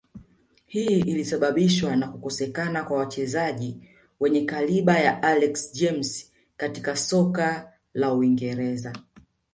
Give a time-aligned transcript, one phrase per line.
[0.65, 3.79] Hii ilisababishwa na kukosekana wachezai
[4.19, 8.93] wenye kaliba ya Alex James katika soka la uingereza